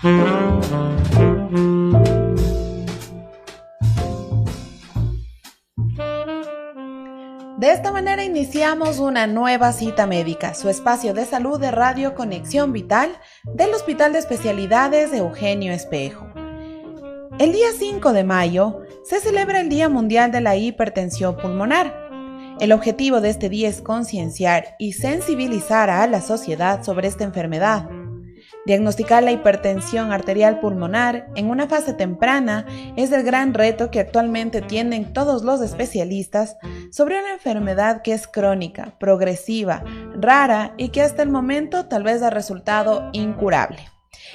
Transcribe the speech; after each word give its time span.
De 0.00 0.12
esta 7.72 7.90
manera 7.90 8.22
iniciamos 8.22 9.00
una 9.00 9.26
nueva 9.26 9.72
cita 9.72 10.06
médica, 10.06 10.54
su 10.54 10.68
espacio 10.68 11.14
de 11.14 11.24
salud 11.24 11.58
de 11.58 11.72
Radio 11.72 12.14
Conexión 12.14 12.72
Vital 12.72 13.10
del 13.42 13.74
Hospital 13.74 14.12
de 14.12 14.20
Especialidades 14.20 15.10
de 15.10 15.18
Eugenio 15.18 15.72
Espejo. 15.72 16.28
El 17.40 17.50
día 17.50 17.66
5 17.76 18.12
de 18.12 18.22
mayo 18.22 18.82
se 19.02 19.18
celebra 19.18 19.60
el 19.60 19.68
Día 19.68 19.88
Mundial 19.88 20.30
de 20.30 20.40
la 20.40 20.54
Hipertensión 20.54 21.36
Pulmonar. 21.36 21.92
El 22.60 22.70
objetivo 22.70 23.20
de 23.20 23.30
este 23.30 23.48
día 23.48 23.68
es 23.68 23.82
concienciar 23.82 24.76
y 24.78 24.92
sensibilizar 24.92 25.90
a 25.90 26.06
la 26.06 26.20
sociedad 26.20 26.84
sobre 26.84 27.08
esta 27.08 27.24
enfermedad 27.24 27.88
Diagnosticar 28.68 29.22
la 29.22 29.32
hipertensión 29.32 30.12
arterial 30.12 30.60
pulmonar 30.60 31.30
en 31.36 31.48
una 31.48 31.68
fase 31.68 31.94
temprana 31.94 32.66
es 32.96 33.10
el 33.12 33.22
gran 33.22 33.54
reto 33.54 33.90
que 33.90 33.98
actualmente 33.98 34.60
tienen 34.60 35.14
todos 35.14 35.42
los 35.42 35.62
especialistas 35.62 36.58
sobre 36.92 37.18
una 37.18 37.32
enfermedad 37.32 38.02
que 38.02 38.12
es 38.12 38.28
crónica, 38.28 38.92
progresiva, 39.00 39.82
rara 40.20 40.74
y 40.76 40.90
que 40.90 41.00
hasta 41.00 41.22
el 41.22 41.30
momento 41.30 41.86
tal 41.86 42.02
vez 42.02 42.20
ha 42.22 42.28
resultado 42.28 43.08
incurable. 43.14 43.78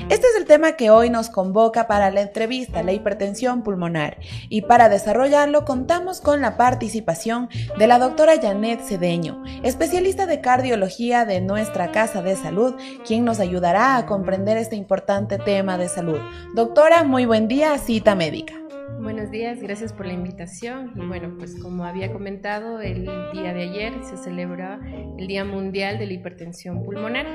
Este 0.10 0.28
es 0.28 0.36
el 0.38 0.46
tema 0.46 0.74
que 0.74 0.90
hoy 0.90 1.10
nos 1.10 1.30
convoca 1.30 1.88
para 1.88 2.10
la 2.10 2.22
entrevista, 2.22 2.82
la 2.82 2.94
hipertensión 2.94 3.64
pulmonar, 3.64 4.18
y 4.50 4.64
para 4.64 4.90
desarrollarlo 4.90 5.66
contamos 5.66 6.20
con 6.20 6.42
la 6.42 6.58
participación 6.58 7.50
de 7.78 7.88
la 7.88 8.00
doctora 8.00 8.42
Janet 8.42 8.82
Cedeño, 8.82 9.44
especialista 9.62 10.26
de 10.26 10.42
cardiología 10.42 11.26
de 11.26 11.42
nuestra 11.42 11.92
Casa 11.92 12.22
de 12.24 12.36
Salud, 12.36 12.76
quien 13.06 13.24
nos 13.24 13.40
ayudará 13.40 13.98
a 13.98 14.06
comprender 14.06 14.58
este 14.58 14.76
importante 14.76 15.38
tema 15.38 15.78
de 15.78 15.90
salud. 15.90 16.20
Doctora, 16.56 17.04
muy 17.04 17.26
buen 17.26 17.48
día, 17.48 17.78
cita 17.78 18.16
médica. 18.16 18.54
Buenos 19.00 19.32
días, 19.32 19.60
gracias 19.62 19.92
por 19.92 20.06
la 20.06 20.14
invitación. 20.14 20.94
Bueno, 21.08 21.36
pues 21.38 21.56
como 21.62 21.86
había 21.86 22.12
comentado, 22.12 22.80
el 22.80 23.06
día 23.34 23.54
de 23.54 23.64
ayer 23.64 23.94
se 24.04 24.18
celebra 24.18 24.80
el 25.18 25.28
Día 25.28 25.44
Mundial 25.44 26.00
de 26.00 26.08
la 26.08 26.14
Hipertensión 26.14 26.84
Pulmonar. 26.84 27.26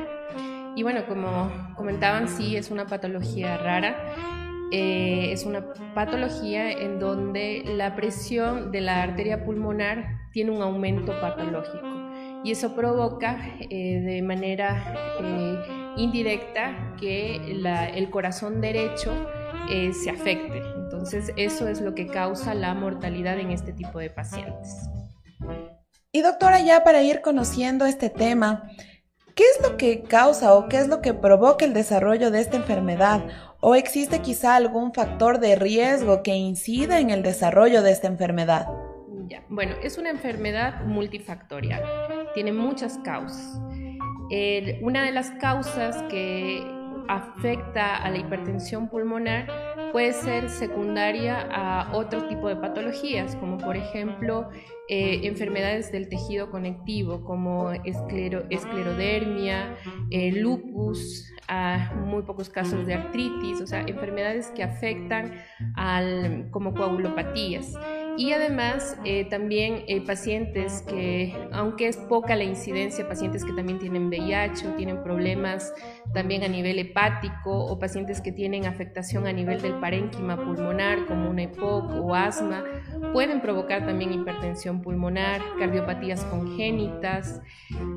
Y 0.78 0.84
bueno, 0.84 1.04
como 1.08 1.50
comentaban, 1.74 2.28
sí, 2.28 2.54
es 2.54 2.70
una 2.70 2.86
patología 2.86 3.56
rara. 3.56 3.96
Eh, 4.70 5.32
es 5.32 5.44
una 5.44 5.72
patología 5.92 6.70
en 6.70 7.00
donde 7.00 7.64
la 7.66 7.96
presión 7.96 8.70
de 8.70 8.82
la 8.82 9.02
arteria 9.02 9.44
pulmonar 9.44 10.20
tiene 10.30 10.52
un 10.52 10.62
aumento 10.62 11.20
patológico 11.20 11.84
y 12.44 12.52
eso 12.52 12.76
provoca 12.76 13.56
eh, 13.58 14.00
de 14.06 14.22
manera 14.22 14.94
eh, 15.20 15.56
indirecta 15.96 16.94
que 16.96 17.58
el 17.96 18.11
corazón 18.11 18.61
derecho 18.61 19.12
se 19.68 20.11
afecte. 20.11 20.62
Entonces 20.77 21.33
eso 21.36 21.67
es 21.67 21.80
lo 21.80 21.96
que 21.96 22.06
causa 22.06 22.55
la 22.55 22.72
mortalidad 22.74 23.36
en 23.40 23.50
este 23.50 23.72
tipo 23.72 23.98
de 23.98 24.11
pacientes. 24.11 24.88
Y 26.12 26.22
doctora, 26.22 26.61
ya 26.61 26.84
para 26.84 27.02
ir 27.02 27.20
conociendo 27.20 27.84
este 27.84 28.11
tema, 28.11 28.70
¿Qué 29.38 29.44
es 29.44 29.62
lo 29.62 29.76
que 29.76 30.02
causa 30.02 30.52
o 30.54 30.68
qué 30.68 30.78
es 30.78 30.88
lo 30.88 31.00
que 31.00 31.14
provoca 31.14 31.64
el 31.64 31.72
desarrollo 31.72 32.32
de 32.32 32.40
esta 32.40 32.56
enfermedad? 32.56 33.24
¿O 33.60 33.76
existe 33.76 34.18
quizá 34.18 34.56
algún 34.56 34.92
factor 34.92 35.38
de 35.38 35.54
riesgo 35.54 36.24
que 36.24 36.34
incida 36.34 36.98
en 36.98 37.10
el 37.10 37.22
desarrollo 37.22 37.82
de 37.82 37.92
esta 37.92 38.08
enfermedad? 38.08 38.66
Bueno, 39.48 39.76
es 39.80 39.96
una 39.96 40.10
enfermedad 40.10 40.84
multifactorial, 40.86 41.84
tiene 42.34 42.50
muchas 42.50 42.98
causas. 43.04 43.60
una 44.82 45.04
de 45.04 45.12
las 45.12 45.30
causas 45.38 46.02
que 46.10 46.60
afecta 47.06 47.94
a 47.94 48.10
la 48.10 48.18
hipertensión 48.18 48.88
pulmonar 48.88 49.46
puede 49.92 50.12
ser 50.12 50.50
secundaria 50.50 51.48
a 51.50 51.96
otro 51.96 52.28
tipo 52.28 52.48
de 52.48 52.56
patologías, 52.56 53.36
como 53.36 53.58
por 53.58 53.76
ejemplo 53.76 54.50
eh, 54.88 55.20
enfermedades 55.24 55.92
del 55.92 56.08
tejido 56.08 56.50
conectivo, 56.50 57.24
como 57.24 57.72
esclerodermia, 57.72 59.76
eh, 60.10 60.32
lupus, 60.32 61.32
muy 62.04 62.22
pocos 62.22 62.50
casos 62.50 62.86
de 62.86 62.94
artritis, 62.94 63.60
o 63.60 63.66
sea, 63.66 63.80
enfermedades 63.80 64.48
que 64.48 64.62
afectan 64.62 65.32
al, 65.76 66.48
como 66.50 66.74
coagulopatías. 66.74 67.74
Y 68.18 68.33
además 68.33 68.98
eh, 69.05 69.27
también 69.27 69.84
eh, 69.86 70.01
pacientes 70.01 70.83
que, 70.83 71.36
aunque 71.52 71.86
es 71.86 71.96
poca 71.96 72.34
la 72.34 72.42
incidencia, 72.42 73.06
pacientes 73.06 73.45
que 73.45 73.52
también 73.52 73.79
tienen 73.79 74.08
VIH 74.08 74.67
o 74.67 74.74
tienen 74.74 75.05
problemas 75.05 75.73
también 76.12 76.42
a 76.42 76.48
nivel 76.48 76.80
hepático 76.80 77.56
o 77.56 77.79
pacientes 77.79 78.20
que 78.20 78.33
tienen 78.33 78.67
afectación 78.67 79.29
a 79.29 79.33
nivel 79.33 79.62
del 79.62 79.74
parénquima 79.74 80.36
pulmonar 80.36 81.06
como 81.06 81.30
una 81.30 81.45
EPOC 81.45 81.92
o 81.92 82.12
asma, 82.12 82.64
pueden 83.12 83.40
provocar 83.40 83.86
también 83.86 84.12
hipertensión 84.12 84.83
pulmonar, 84.83 85.40
cardiopatías 85.56 86.24
congénitas. 86.24 87.40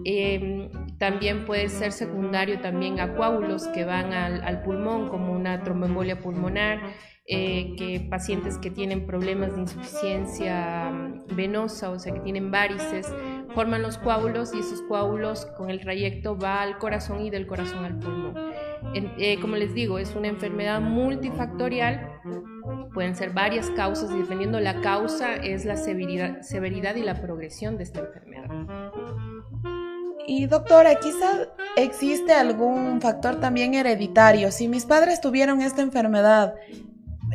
Em, 0.05 0.69
también 0.99 1.45
puede 1.45 1.67
ser 1.67 1.91
secundario 1.91 2.59
también 2.59 2.99
a 2.99 3.15
coágulos 3.15 3.67
que 3.69 3.85
van 3.85 4.13
al, 4.13 4.43
al 4.43 4.61
pulmón 4.61 5.09
como 5.09 5.33
una 5.33 5.63
tromboembolia 5.63 6.19
pulmonar 6.19 6.79
eh, 7.33 7.75
que 7.77 8.05
pacientes 8.09 8.57
que 8.57 8.69
tienen 8.69 9.05
problemas 9.05 9.55
de 9.55 9.61
insuficiencia 9.61 10.91
venosa, 11.33 11.89
o 11.89 11.97
sea, 11.97 12.13
que 12.13 12.19
tienen 12.19 12.51
varices, 12.51 13.07
forman 13.55 13.81
los 13.81 13.97
coágulos 13.97 14.53
y 14.53 14.59
esos 14.59 14.81
coágulos 14.81 15.45
con 15.57 15.69
el 15.69 15.79
trayecto 15.79 16.37
va 16.37 16.61
al 16.61 16.77
corazón 16.77 17.21
y 17.21 17.29
del 17.29 17.47
corazón 17.47 17.85
al 17.85 17.97
pulmón. 17.99 18.35
Eh, 19.17 19.39
como 19.39 19.55
les 19.55 19.73
digo, 19.73 19.97
es 19.97 20.13
una 20.13 20.27
enfermedad 20.27 20.81
multifactorial, 20.81 22.19
pueden 22.93 23.15
ser 23.15 23.29
varias 23.29 23.69
causas 23.69 24.11
y 24.11 24.17
dependiendo 24.17 24.59
la 24.59 24.81
causa 24.81 25.37
es 25.37 25.63
la 25.63 25.77
severidad, 25.77 26.41
severidad 26.41 26.95
y 26.95 27.03
la 27.03 27.21
progresión 27.21 27.77
de 27.77 27.83
esta 27.83 28.01
enfermedad. 28.01 28.49
Y 30.27 30.47
doctora, 30.47 30.95
quizá 30.95 31.47
existe 31.77 32.33
algún 32.33 32.99
factor 32.99 33.39
también 33.39 33.73
hereditario. 33.73 34.51
Si 34.51 34.67
mis 34.67 34.85
padres 34.85 35.21
tuvieron 35.21 35.61
esta 35.61 35.81
enfermedad, 35.81 36.55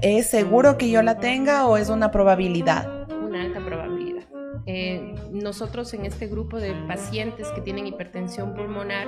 ¿Es 0.03 0.27
seguro 0.27 0.77
que 0.77 0.91
yo 0.91 1.03
la 1.03 1.19
tenga 1.19 1.67
o 1.67 1.77
es 1.77 1.89
una 1.89 2.11
probabilidad? 2.11 3.11
Una 3.23 3.43
alta 3.43 3.61
probabilidad. 3.61 4.25
Eh, 4.67 5.15
nosotros 5.33 5.95
en 5.95 6.05
este 6.05 6.27
grupo 6.27 6.59
de 6.59 6.75
pacientes 6.87 7.49
que 7.55 7.61
tienen 7.61 7.87
hipertensión 7.87 8.55
pulmonar, 8.55 9.07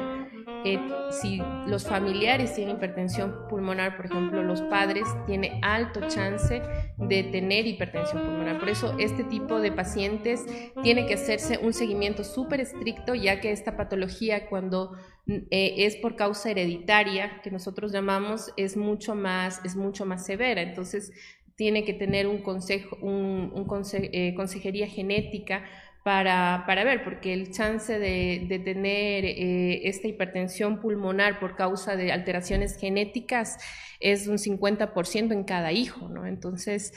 eh, 0.64 0.78
si 1.10 1.40
los 1.66 1.86
familiares 1.86 2.54
tienen 2.54 2.76
hipertensión 2.76 3.48
pulmonar, 3.48 3.96
por 3.96 4.06
ejemplo, 4.06 4.42
los 4.42 4.62
padres, 4.62 5.04
tiene 5.26 5.60
alto 5.62 6.00
chance 6.08 6.62
de 6.96 7.22
tener 7.24 7.66
hipertensión 7.66 8.22
pulmonar. 8.22 8.58
Por 8.58 8.68
eso 8.68 8.96
este 8.98 9.24
tipo 9.24 9.60
de 9.60 9.72
pacientes 9.72 10.44
tiene 10.82 11.06
que 11.06 11.14
hacerse 11.14 11.58
un 11.58 11.72
seguimiento 11.72 12.24
súper 12.24 12.60
estricto, 12.60 13.14
ya 13.14 13.40
que 13.40 13.52
esta 13.52 13.76
patología 13.76 14.48
cuando 14.48 14.96
eh, 15.26 15.74
es 15.78 15.96
por 15.96 16.16
causa 16.16 16.50
hereditaria, 16.50 17.40
que 17.42 17.50
nosotros 17.50 17.92
llamamos, 17.92 18.52
es 18.56 18.76
mucho 18.76 19.14
más, 19.14 19.64
es 19.64 19.76
mucho 19.76 20.06
más 20.06 20.24
severa. 20.24 20.62
Entonces, 20.62 21.12
tiene 21.58 21.84
que 21.84 21.92
tener 21.92 22.28
un 22.28 22.38
consejo, 22.38 22.96
un, 23.02 23.52
eh, 23.92 24.32
consejería 24.36 24.86
genética 24.86 25.64
para, 26.04 26.64
para, 26.66 26.84
ver, 26.84 27.04
porque 27.04 27.32
el 27.32 27.50
chance 27.50 27.98
de, 27.98 28.46
de 28.48 28.58
tener 28.58 29.24
eh, 29.24 29.88
esta 29.88 30.08
hipertensión 30.08 30.80
pulmonar 30.80 31.38
por 31.40 31.56
causa 31.56 31.96
de 31.96 32.12
alteraciones 32.12 32.76
genéticas 32.78 33.58
es 34.00 34.26
un 34.26 34.38
50% 34.38 35.32
en 35.32 35.44
cada 35.44 35.72
hijo, 35.72 36.08
¿no? 36.08 36.26
Entonces, 36.26 36.92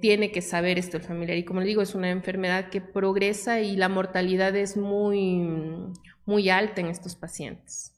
tiene 0.00 0.30
que 0.30 0.42
saber 0.42 0.78
esto 0.78 0.98
el 0.98 1.02
familiar. 1.02 1.38
Y 1.38 1.44
como 1.44 1.60
le 1.60 1.66
digo, 1.66 1.80
es 1.80 1.94
una 1.94 2.10
enfermedad 2.10 2.68
que 2.68 2.82
progresa 2.82 3.60
y 3.60 3.76
la 3.76 3.88
mortalidad 3.88 4.54
es 4.54 4.76
muy, 4.76 5.48
muy 6.26 6.50
alta 6.50 6.82
en 6.82 6.88
estos 6.88 7.16
pacientes. 7.16 7.97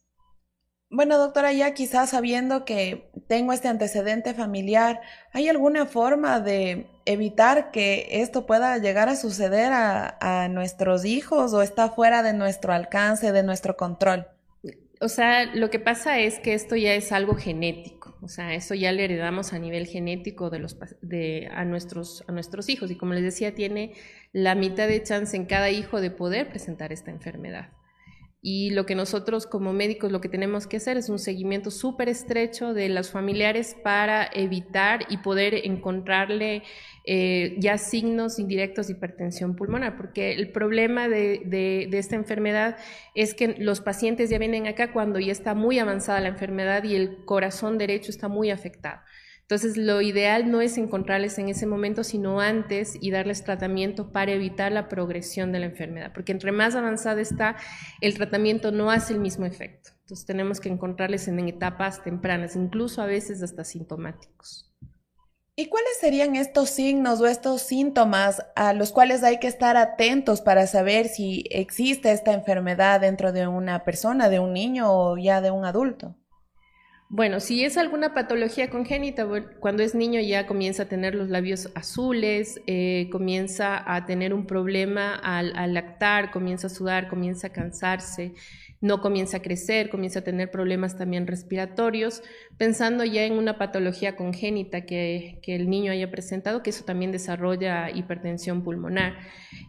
Bueno, 0.92 1.18
doctora, 1.18 1.52
ya 1.52 1.72
quizás 1.72 2.10
sabiendo 2.10 2.64
que 2.64 3.12
tengo 3.28 3.52
este 3.52 3.68
antecedente 3.68 4.34
familiar, 4.34 5.00
¿hay 5.32 5.48
alguna 5.48 5.86
forma 5.86 6.40
de 6.40 6.88
evitar 7.04 7.70
que 7.70 8.08
esto 8.10 8.44
pueda 8.44 8.76
llegar 8.78 9.08
a 9.08 9.14
suceder 9.14 9.70
a, 9.72 10.48
nuestros 10.50 11.04
hijos 11.04 11.54
o 11.54 11.62
está 11.62 11.90
fuera 11.90 12.24
de 12.24 12.32
nuestro 12.32 12.72
alcance, 12.72 13.30
de 13.30 13.44
nuestro 13.44 13.76
control? 13.76 14.26
O 15.00 15.08
sea, 15.08 15.46
lo 15.54 15.70
que 15.70 15.78
pasa 15.78 16.18
es 16.18 16.40
que 16.40 16.54
esto 16.54 16.74
ya 16.74 16.92
es 16.94 17.12
algo 17.12 17.36
genético, 17.36 18.18
o 18.20 18.28
sea, 18.28 18.54
eso 18.54 18.74
ya 18.74 18.90
le 18.90 19.04
heredamos 19.04 19.52
a 19.52 19.60
nivel 19.60 19.86
genético 19.86 20.50
de 20.50 20.58
los, 20.58 20.76
de, 21.02 21.48
a, 21.54 21.64
nuestros, 21.64 22.24
a 22.26 22.32
nuestros 22.32 22.68
hijos 22.68 22.90
y 22.90 22.96
como 22.96 23.14
les 23.14 23.22
decía, 23.22 23.54
tiene 23.54 23.94
la 24.32 24.56
mitad 24.56 24.88
de 24.88 25.00
chance 25.04 25.36
en 25.36 25.46
cada 25.46 25.70
hijo 25.70 26.00
de 26.00 26.10
poder 26.10 26.48
presentar 26.48 26.92
esta 26.92 27.12
enfermedad. 27.12 27.68
Y 28.42 28.70
lo 28.70 28.86
que 28.86 28.94
nosotros 28.94 29.46
como 29.46 29.74
médicos 29.74 30.10
lo 30.10 30.22
que 30.22 30.30
tenemos 30.30 30.66
que 30.66 30.78
hacer 30.78 30.96
es 30.96 31.10
un 31.10 31.18
seguimiento 31.18 31.70
súper 31.70 32.08
estrecho 32.08 32.72
de 32.72 32.88
los 32.88 33.10
familiares 33.10 33.76
para 33.82 34.30
evitar 34.32 35.04
y 35.10 35.18
poder 35.18 35.66
encontrarle 35.66 36.62
eh, 37.04 37.56
ya 37.58 37.76
signos 37.76 38.38
indirectos 38.38 38.86
de 38.86 38.94
hipertensión 38.94 39.56
pulmonar, 39.56 39.96
porque 39.96 40.32
el 40.32 40.52
problema 40.52 41.08
de, 41.08 41.42
de, 41.44 41.98
esta 41.98 42.16
enfermedad 42.16 42.78
es 43.14 43.34
que 43.34 43.56
los 43.58 43.80
pacientes 43.80 44.30
ya 44.30 44.38
vienen 44.38 44.66
acá 44.66 44.92
cuando 44.92 45.18
ya 45.18 45.32
está 45.32 45.54
muy 45.54 45.78
avanzada 45.78 46.20
la 46.20 46.28
enfermedad 46.28 46.84
y 46.84 46.94
el 46.94 47.24
corazón 47.24 47.76
derecho 47.76 48.10
está 48.10 48.28
muy 48.28 48.50
afectado. 48.50 49.00
Entonces, 49.50 49.76
lo 49.76 50.00
ideal 50.00 50.48
no 50.48 50.60
es 50.60 50.78
encontrarles 50.78 51.36
en 51.40 51.48
ese 51.48 51.66
momento, 51.66 52.04
sino 52.04 52.40
antes 52.40 52.96
y 53.00 53.10
darles 53.10 53.42
tratamiento 53.42 54.12
para 54.12 54.30
evitar 54.30 54.70
la 54.70 54.88
progresión 54.88 55.50
de 55.50 55.58
la 55.58 55.66
enfermedad, 55.66 56.12
porque 56.14 56.30
entre 56.30 56.52
más 56.52 56.76
avanzada 56.76 57.20
está, 57.20 57.56
el 58.00 58.14
tratamiento 58.14 58.70
no 58.70 58.92
hace 58.92 59.12
el 59.12 59.18
mismo 59.18 59.46
efecto. 59.46 59.90
Entonces, 60.02 60.24
tenemos 60.24 60.60
que 60.60 60.68
encontrarles 60.68 61.26
en 61.26 61.40
etapas 61.48 62.04
tempranas, 62.04 62.54
incluso 62.54 63.02
a 63.02 63.06
veces 63.06 63.42
hasta 63.42 63.64
sintomáticos. 63.64 64.72
¿Y 65.56 65.66
cuáles 65.66 65.98
serían 65.98 66.36
estos 66.36 66.70
signos 66.70 67.20
o 67.20 67.26
estos 67.26 67.62
síntomas 67.62 68.46
a 68.54 68.72
los 68.72 68.92
cuales 68.92 69.24
hay 69.24 69.40
que 69.40 69.48
estar 69.48 69.76
atentos 69.76 70.42
para 70.42 70.68
saber 70.68 71.08
si 71.08 71.42
existe 71.50 72.12
esta 72.12 72.34
enfermedad 72.34 73.00
dentro 73.00 73.32
de 73.32 73.48
una 73.48 73.82
persona, 73.82 74.28
de 74.28 74.38
un 74.38 74.52
niño 74.52 74.92
o 74.92 75.18
ya 75.18 75.40
de 75.40 75.50
un 75.50 75.64
adulto? 75.64 76.14
Bueno, 77.12 77.40
si 77.40 77.64
es 77.64 77.76
alguna 77.76 78.14
patología 78.14 78.70
congénita, 78.70 79.26
cuando 79.58 79.82
es 79.82 79.96
niño 79.96 80.20
ya 80.20 80.46
comienza 80.46 80.84
a 80.84 80.86
tener 80.86 81.16
los 81.16 81.28
labios 81.28 81.68
azules, 81.74 82.60
eh, 82.68 83.08
comienza 83.10 83.82
a 83.92 84.06
tener 84.06 84.32
un 84.32 84.46
problema 84.46 85.16
al, 85.16 85.74
lactar, 85.74 86.30
comienza 86.30 86.68
a 86.68 86.70
sudar, 86.70 87.08
comienza 87.08 87.48
a 87.48 87.52
cansarse, 87.52 88.34
no 88.80 89.00
comienza 89.00 89.38
a 89.38 89.42
crecer, 89.42 89.90
comienza 89.90 90.20
a 90.20 90.22
tener 90.22 90.52
problemas 90.52 90.96
también 90.96 91.26
respiratorios, 91.26 92.22
pensando 92.58 93.02
ya 93.02 93.24
en 93.24 93.32
una 93.32 93.58
patología 93.58 94.14
congénita 94.14 94.82
que, 94.82 95.40
que 95.42 95.56
el 95.56 95.68
niño 95.68 95.90
haya 95.90 96.12
presentado, 96.12 96.62
que 96.62 96.70
eso 96.70 96.84
también 96.84 97.10
desarrolla 97.10 97.90
hipertensión 97.90 98.62
pulmonar. 98.62 99.18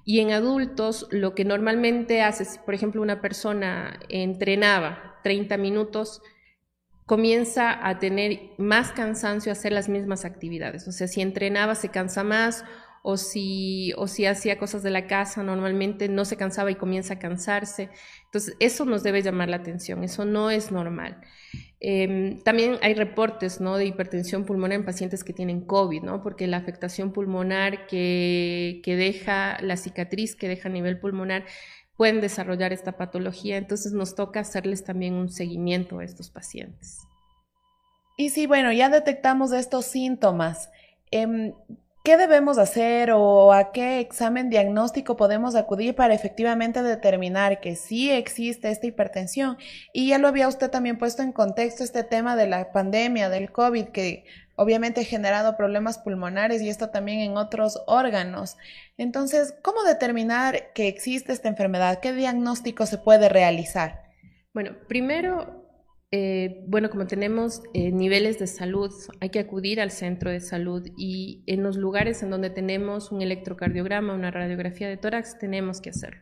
Y 0.06 0.20
en 0.20 0.30
adultos, 0.30 1.08
lo 1.10 1.34
que 1.34 1.44
normalmente 1.44 2.22
hace, 2.22 2.46
por 2.64 2.76
ejemplo 2.76 3.02
una 3.02 3.20
persona 3.20 4.00
entrenaba 4.10 5.18
30 5.24 5.58
minutos, 5.58 6.22
comienza 7.06 7.88
a 7.88 8.00
tener 8.00 8.52
más 8.58 8.92
cansancio 8.92 9.52
a 9.52 9.54
hacer 9.54 9.72
las 9.72 9.90
mismas 9.90 10.26
actividades. 10.26 10.88
O 10.88 10.92
sea, 10.92 11.08
si 11.08 11.22
entrenaba 11.22 11.76
se 11.76 11.90
cansa 11.90 12.24
más 12.24 12.64
o 13.04 13.18
si, 13.18 13.94
o 13.98 14.08
si 14.08 14.26
hacía 14.26 14.60
cosas 14.60 14.84
de 14.84 14.92
la 14.92 15.08
casa, 15.08 15.42
normalmente 15.44 16.08
no 16.08 16.24
se 16.24 16.38
cansaba 16.38 16.70
y 16.70 16.76
comienza 16.76 17.16
a 17.16 17.20
cansarse. 17.20 17.90
Entonces, 18.26 18.56
eso 18.60 18.86
nos 18.86 19.02
debe 19.02 19.24
llamar 19.24 19.50
la 19.50 19.58
atención, 19.58 20.04
eso 20.04 20.24
no 20.24 20.52
es 20.52 20.72
normal. 20.72 21.20
Em, 21.80 22.40
también 22.44 22.78
hay 22.84 22.94
reportes 22.94 23.60
¿no? 23.60 23.76
de 23.76 23.86
hipertensión 23.86 24.46
pulmonar 24.46 24.76
en 24.76 24.86
pacientes 24.86 25.24
que 25.24 25.34
tienen 25.34 25.62
COVID, 25.62 26.04
¿no? 26.04 26.22
porque 26.22 26.46
la 26.46 26.58
afectación 26.58 27.12
pulmonar 27.12 27.88
que, 27.88 28.82
que 28.84 28.96
deja, 28.96 29.60
la 29.62 29.78
cicatriz 29.78 30.36
que 30.36 30.48
deja 30.48 30.70
a 30.70 30.72
nivel 30.72 31.00
pulmonar, 31.00 31.46
pueden 32.02 32.20
desarrollar 32.20 32.74
esta 32.74 32.94
patología, 32.94 33.58
entonces 33.58 33.94
nos 33.94 34.16
toca 34.16 34.40
hacerles 34.40 34.84
también 34.84 35.14
un 35.14 35.30
seguimiento 35.30 36.00
a 36.00 36.04
estos 36.04 36.32
pacientes. 36.32 36.98
Y 38.18 38.32
si, 38.32 38.48
bueno, 38.48 38.72
ya 38.72 38.90
detectamos 38.90 39.52
estos 39.52 39.86
síntomas, 39.86 40.72
em, 41.12 41.54
¿qué 42.04 42.18
debemos 42.18 42.58
hacer 42.58 43.12
o 43.12 43.54
a 43.54 43.72
qué 43.72 44.00
examen 44.00 44.50
diagnóstico 44.50 45.16
podemos 45.16 45.54
acudir 45.54 45.94
para 45.94 46.16
efectivamente 46.16 46.82
determinar 46.82 47.60
que 47.60 47.76
sí 47.76 48.10
existe 48.10 48.72
esta 48.72 48.88
hipertensión? 48.88 49.60
Y 49.94 50.10
ya 50.10 50.18
lo 50.18 50.28
había 50.28 50.48
usted 50.48 50.72
también 50.72 50.98
puesto 50.98 51.22
en 51.22 51.32
contexto 51.32 51.84
este 51.84 52.04
tema 52.04 52.36
de 52.36 52.48
la 52.48 52.72
pandemia, 52.72 53.30
del 53.30 53.52
COVID, 53.52 53.90
que 53.90 54.26
obviamente 54.62 55.04
generado 55.04 55.58
problemas 55.58 55.98
pulmonares 55.98 56.62
y 56.62 56.70
esto 56.70 56.90
también 56.90 57.20
en 57.20 57.36
otros 57.36 57.82
órganos. 57.88 58.58
Entonces, 58.98 59.56
¿cómo 59.64 59.84
determinar 59.84 60.72
que 60.74 60.88
existe 60.88 61.34
esta 61.34 61.50
enfermedad? 61.50 62.00
¿Qué 62.00 62.14
diagnóstico 62.14 62.86
se 62.86 63.00
puede 63.00 63.28
realizar? 63.28 64.04
Bueno, 64.54 64.76
primero, 64.88 65.66
eh, 66.12 66.64
bueno, 66.68 66.92
como 66.92 67.08
tenemos 67.08 67.64
eh, 67.74 67.92
niveles 67.92 68.38
de 68.38 68.46
salud, 68.46 68.92
hay 69.20 69.30
que 69.30 69.40
acudir 69.40 69.82
al 69.82 69.90
centro 69.90 70.30
de 70.30 70.42
salud 70.42 70.88
y 70.96 71.44
en 71.48 71.64
los 71.64 71.76
lugares 71.78 72.22
en 72.22 72.30
donde 72.30 72.52
tenemos 72.52 73.12
un 73.12 73.24
electrocardiograma, 73.24 74.14
una 74.14 74.30
radiografía 74.30 74.88
de 74.90 74.98
tórax, 74.98 75.40
tenemos 75.40 75.82
que 75.82 75.90
hacerlo. 75.90 76.22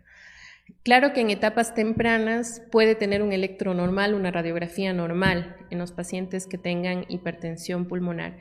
Claro 0.84 1.14
que 1.14 1.22
en 1.22 1.30
etapas 1.30 1.74
tempranas 1.76 2.62
puede 2.72 2.96
tener 2.96 3.22
un 3.22 3.34
electro 3.34 3.74
normal, 3.74 4.14
una 4.14 4.32
radiografía 4.32 4.94
normal 4.94 5.56
en 5.70 5.80
los 5.80 5.92
pacientes 5.92 6.48
que 6.48 6.58
tengan 6.58 7.06
hipertensión 7.10 7.88
pulmonar, 7.88 8.38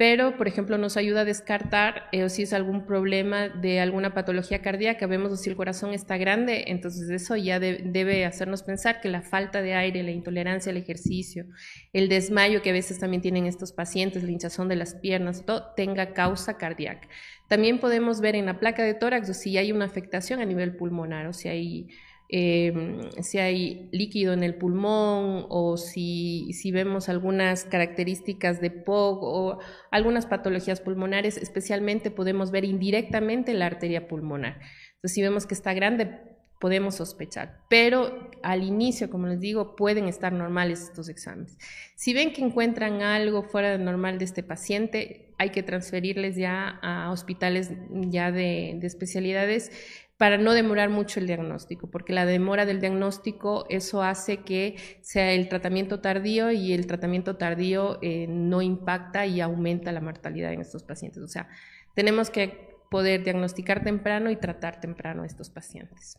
pero 0.00 0.38
por 0.38 0.48
ejemplo 0.48 0.78
nos 0.78 0.96
ayuda 0.96 1.20
a 1.20 1.24
descartar 1.26 2.08
eh, 2.10 2.26
si 2.30 2.44
es 2.44 2.54
algún 2.54 2.86
problema 2.86 3.50
de 3.50 3.80
alguna 3.80 4.14
patología 4.14 4.62
cardíaca, 4.62 5.06
vemos 5.06 5.38
si 5.38 5.50
el 5.50 5.56
corazón 5.56 5.92
está 5.92 6.16
grande, 6.16 6.64
entonces 6.68 7.10
eso 7.10 7.36
ya 7.36 7.60
debe 7.60 8.24
hacernos 8.24 8.62
pensar 8.62 9.02
que 9.02 9.10
la 9.10 9.20
falta 9.20 9.60
de 9.60 9.74
aire, 9.74 10.02
la 10.02 10.10
intolerancia 10.10 10.70
al 10.70 10.78
ejercicio, 10.78 11.44
el 11.92 12.08
desmayo 12.08 12.62
que 12.62 12.70
a 12.70 12.72
veces 12.72 12.98
también 12.98 13.20
tienen 13.20 13.44
estos 13.44 13.72
pacientes, 13.72 14.22
la 14.22 14.30
hinchazón 14.30 14.68
de 14.68 14.76
las 14.76 14.94
piernas, 14.94 15.44
todo 15.44 15.74
tenga 15.76 16.14
causa 16.14 16.56
cardíaca. 16.56 17.06
También 17.50 17.80
podemos 17.80 18.20
ver 18.20 18.36
en 18.36 18.46
la 18.46 18.60
placa 18.60 18.84
de 18.84 18.94
tórax 18.94 19.36
si 19.36 19.58
hay 19.58 19.72
una 19.72 19.84
afectación 19.84 20.38
a 20.38 20.44
nivel 20.44 20.76
pulmonar 20.76 21.26
o 21.26 21.32
si 21.32 21.48
hay, 21.48 21.88
em, 22.28 23.00
si 23.22 23.38
hay 23.38 23.88
líquido 23.90 24.32
en 24.32 24.44
el 24.44 24.54
pulmón 24.54 25.46
o 25.48 25.76
si, 25.76 26.52
si 26.52 26.70
vemos 26.70 27.08
algunas 27.08 27.64
características 27.64 28.60
de 28.60 28.70
POG 28.70 29.18
o 29.24 29.58
algunas 29.90 30.26
patologías 30.26 30.80
pulmonares, 30.80 31.36
especialmente 31.38 32.12
podemos 32.12 32.52
ver 32.52 32.64
indirectamente 32.64 33.52
la 33.52 33.66
arteria 33.66 34.06
pulmonar. 34.06 34.60
Entonces, 34.94 35.12
si 35.12 35.20
vemos 35.20 35.46
que 35.46 35.54
está 35.54 35.74
grande, 35.74 36.20
podemos 36.60 36.96
sospechar. 36.96 37.58
Pero 37.68 38.30
al 38.42 38.62
inicio, 38.62 39.10
como 39.10 39.26
les 39.26 39.40
digo, 39.40 39.74
pueden 39.74 40.06
estar 40.06 40.32
normales 40.32 40.82
estos 40.82 41.08
exámenes. 41.08 41.56
Si 41.96 42.12
ven 42.12 42.32
que 42.32 42.42
encuentran 42.42 43.02
algo 43.02 43.42
fuera 43.42 43.70
de 43.70 43.78
normal 43.78 44.18
de 44.18 44.26
este 44.26 44.42
paciente, 44.42 45.32
hay 45.38 45.50
que 45.50 45.62
transferirles 45.62 46.36
ya 46.36 46.78
a 46.82 47.10
hospitales 47.10 47.72
ya 47.90 48.30
de, 48.30 48.78
especialidades 48.82 49.72
para 50.18 50.36
no 50.36 50.52
demorar 50.52 50.90
mucho 50.90 51.18
el 51.18 51.26
diagnóstico, 51.26 51.90
porque 51.90 52.12
la 52.12 52.26
demora 52.26 52.66
del 52.66 52.78
diagnóstico, 52.78 53.64
eso 53.70 54.02
hace 54.02 54.38
que 54.38 54.76
sea 55.00 55.32
el 55.32 55.48
tratamiento 55.48 56.00
tardío 56.00 56.50
y 56.50 56.74
el 56.74 56.86
tratamiento 56.86 57.36
tardío 57.38 57.98
eh, 58.02 58.26
no 58.28 58.60
impacta 58.60 59.24
y 59.24 59.40
aumenta 59.40 59.92
la 59.92 60.02
mortalidad 60.02 60.52
en 60.52 60.60
estos 60.60 60.82
pacientes. 60.82 61.22
O 61.22 61.28
sea, 61.28 61.48
tenemos 61.94 62.28
que 62.28 62.68
poder 62.90 63.24
diagnosticar 63.24 63.82
temprano 63.82 64.30
y 64.30 64.36
tratar 64.36 64.78
temprano 64.78 65.22
a 65.22 65.26
estos 65.26 65.48
pacientes. 65.48 66.18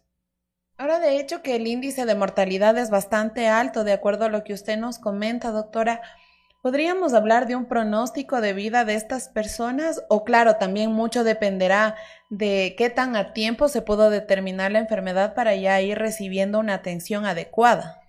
Ahora, 0.81 0.97
de 0.97 1.19
hecho, 1.19 1.43
que 1.43 1.55
el 1.55 1.67
índice 1.67 2.07
de 2.07 2.15
mortalidad 2.15 2.75
es 2.75 2.89
bastante 2.89 3.47
alto, 3.47 3.83
de 3.83 3.93
acuerdo 3.93 4.25
a 4.25 4.29
lo 4.29 4.43
que 4.43 4.55
usted 4.55 4.79
nos 4.79 4.97
comenta, 4.97 5.51
doctora. 5.51 6.01
¿Podríamos 6.63 7.13
hablar 7.13 7.45
de 7.45 7.55
un 7.55 7.67
pronóstico 7.67 8.41
de 8.41 8.53
vida 8.53 8.83
de 8.83 8.95
estas 8.95 9.29
personas? 9.29 10.03
O 10.09 10.23
claro, 10.23 10.55
también 10.55 10.91
mucho 10.91 11.23
dependerá 11.23 11.97
de 12.31 12.73
qué 12.79 12.89
tan 12.89 13.15
a 13.15 13.31
tiempo 13.31 13.67
se 13.67 13.83
pudo 13.83 14.09
determinar 14.09 14.71
la 14.71 14.79
enfermedad 14.79 15.35
para 15.35 15.55
ya 15.55 15.79
ir 15.81 15.99
recibiendo 15.99 16.57
una 16.57 16.73
atención 16.73 17.27
adecuada. 17.27 18.01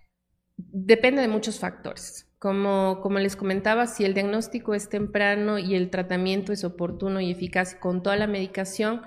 Depende 0.57 1.21
de 1.21 1.29
muchos 1.29 1.61
factores. 1.61 2.27
Como, 2.39 3.01
como 3.03 3.19
les 3.19 3.37
comentaba, 3.37 3.87
si 3.87 4.07
el 4.07 4.15
diagnóstico 4.15 4.73
es 4.73 4.89
temprano 4.89 5.59
y 5.59 5.75
el 5.75 5.91
tratamiento 5.91 6.55
es 6.55 6.65
oportuno 6.65 7.21
y 7.21 7.33
eficaz 7.33 7.75
con 7.75 8.03
toda 8.03 8.17
la 8.17 8.27
medicación, 8.27 9.03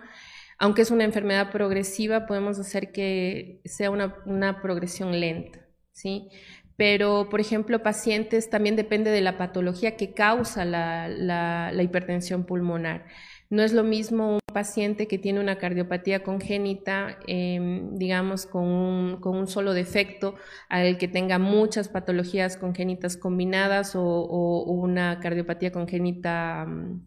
aunque 0.58 0.82
es 0.82 0.92
una 0.92 1.04
enfermedad 1.04 1.52
progresiva, 1.52 2.26
podemos 2.26 2.60
hacer 2.60 2.92
que 2.92 3.62
sea 3.66 3.90
una, 3.92 4.62
progresión 4.62 5.20
lenta, 5.20 5.66
¿sí? 5.92 6.30
Pero, 6.78 7.30
por 7.30 7.40
ejemplo, 7.40 7.84
pacientes 7.84 8.50
también 8.50 8.76
depende 8.76 9.12
de 9.12 9.22
la 9.22 9.38
patología 9.38 9.96
que 9.96 10.14
causa 10.14 10.66
la, 10.66 11.72
hipertensión 11.82 12.46
pulmonar. 12.46 13.06
No 13.50 13.62
es 13.64 13.74
lo 13.74 13.84
mismo 13.84 14.34
un 14.36 14.40
paciente 14.54 15.08
que 15.08 15.18
tiene 15.18 15.40
una 15.40 15.58
cardiopatía 15.58 16.24
congénita, 16.24 17.20
em, 17.28 17.98
digamos, 17.98 18.46
con 18.46 18.64
un, 18.66 19.48
solo 19.48 19.74
defecto, 19.74 20.36
al 20.70 20.98
que 20.98 21.08
tenga 21.08 21.38
muchas 21.40 21.88
patologías 21.90 22.58
congénitas 22.58 23.18
combinadas 23.18 23.96
o, 23.96 24.64
una 24.64 25.20
cardiopatía 25.20 25.72
congénita... 25.72 26.66
Mm, 26.68 27.02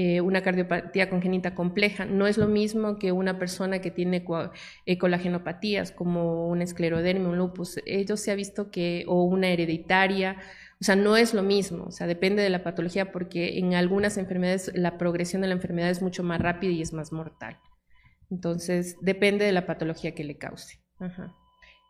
eh, 0.00 0.20
una 0.20 0.42
cardiopatía 0.42 1.10
congénita 1.10 1.56
compleja. 1.56 2.04
No 2.04 2.28
es 2.28 2.38
lo 2.38 2.46
mismo 2.46 3.00
que 3.00 3.10
una 3.10 3.36
persona 3.36 3.80
que 3.80 3.90
tiene 3.90 4.24
eh, 4.86 4.96
colagenopatías 4.96 5.90
como 5.90 6.46
una 6.46 6.62
esclerodermia, 6.62 7.28
un 7.28 7.36
lupus. 7.36 7.80
Ellos 7.84 8.20
se 8.20 8.30
ha 8.30 8.36
visto 8.36 8.70
que, 8.70 9.02
o 9.08 9.24
una 9.24 9.48
hereditaria, 9.48 10.36
o 10.80 10.84
sea, 10.84 10.94
no 10.94 11.16
es 11.16 11.34
lo 11.34 11.42
mismo, 11.42 11.86
o 11.86 11.90
sea, 11.90 12.06
depende 12.06 12.44
de 12.44 12.48
la 12.48 12.62
patología 12.62 13.10
porque 13.10 13.58
en 13.58 13.74
algunas 13.74 14.18
enfermedades 14.18 14.70
la 14.72 14.98
progresión 14.98 15.42
de 15.42 15.48
la 15.48 15.54
enfermedad 15.54 15.90
es 15.90 16.00
mucho 16.00 16.22
más 16.22 16.40
rápida 16.40 16.70
y 16.70 16.80
es 16.80 16.92
más 16.92 17.10
mortal. 17.10 17.58
Entonces, 18.30 18.98
depende 19.00 19.46
de 19.46 19.52
la 19.52 19.66
patología 19.66 20.14
que 20.14 20.22
le 20.22 20.38
cause. 20.38 20.78
Ajá. 21.00 21.34